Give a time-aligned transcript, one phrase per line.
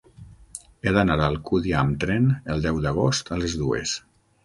[0.87, 3.99] He d'anar a Alcúdia amb tren el deu d'agost a les dues.